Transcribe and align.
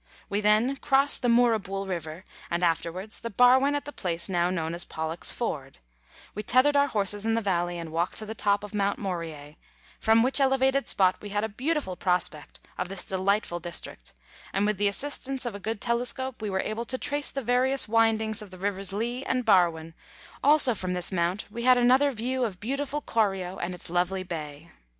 We 0.31 0.41
then 0.41 0.77
crossed 0.77 1.21
the 1.21 1.27
Moorabool 1.29 1.85
River, 1.87 2.25
and 2.49 2.63
afterwards 2.63 3.19
the 3.19 3.29
Barwon 3.29 3.75
at 3.75 3.85
the 3.85 3.91
place 3.91 4.27
now 4.27 4.49
known 4.49 4.73
as 4.73 4.83
Pollock's 4.83 5.31
Ford; 5.31 5.77
we 6.33 6.41
tethered 6.41 6.75
our 6.75 6.87
horses 6.87 7.23
in 7.23 7.35
the 7.35 7.39
valley 7.39 7.77
and 7.77 7.91
walked 7.91 8.17
to 8.17 8.25
the 8.25 8.33
top 8.33 8.63
of 8.63 8.73
Mount 8.73 8.97
Moriac, 8.97 9.57
from 9.99 10.23
which 10.23 10.39
elevated 10.39 10.87
spot 10.87 11.21
we 11.21 11.29
had 11.29 11.43
a 11.43 11.47
beautiful 11.49 11.95
prospect 11.95 12.59
of 12.79 12.89
this 12.89 13.05
delightful 13.05 13.59
district, 13.59 14.15
and 14.53 14.65
with 14.65 14.79
the 14.79 14.87
assistance 14.87 15.45
of 15.45 15.53
a 15.53 15.59
good 15.59 15.79
telescope 15.79 16.41
we 16.41 16.49
were 16.49 16.61
able 16.61 16.85
to 16.85 16.97
trace 16.97 17.29
the 17.29 17.43
various 17.43 17.87
windings 17.87 18.41
of 18.41 18.49
the 18.49 18.57
Rivers 18.57 18.91
Leigh 18.91 19.23
and 19.25 19.45
Barwon; 19.45 19.93
also 20.43 20.73
from 20.73 20.93
this 20.95 21.11
mount 21.11 21.45
we 21.51 21.61
had 21.61 21.77
another 21.77 22.09
view 22.11 22.43
of 22.43 22.59
beautiful 22.59 23.01
Corio 23.01 23.59
and 23.59 23.75
its 23.75 23.87
lovely 23.87 24.23
bay. 24.23 24.71